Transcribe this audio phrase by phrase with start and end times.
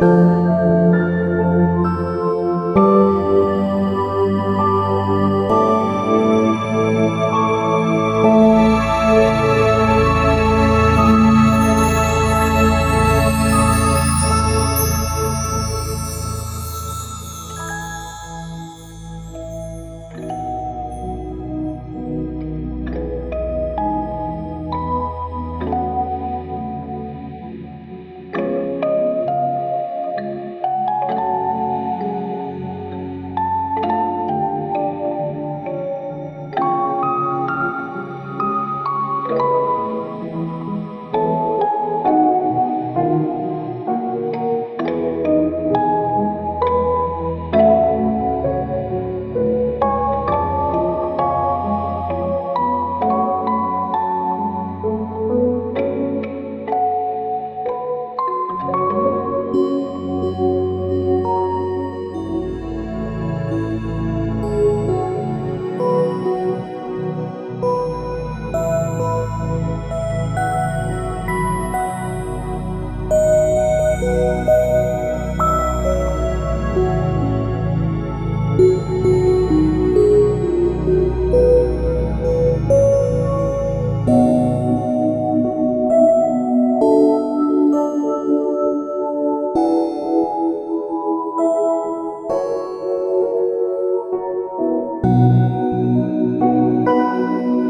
[0.00, 0.47] you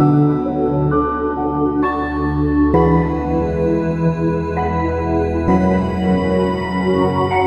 [0.00, 0.14] Thank
[7.34, 7.39] you.